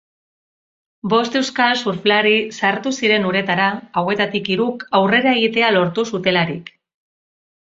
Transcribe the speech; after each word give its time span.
Bost 1.11 1.35
euskal 1.39 1.75
surflari 1.81 2.33
sartu 2.61 2.93
ziren 3.01 3.29
uretara, 3.33 3.69
hauetatik 4.03 4.49
hiruk 4.55 4.87
aurrera 5.01 5.37
egitea 5.43 5.71
lortu 5.77 6.11
zutelarik. 6.15 6.75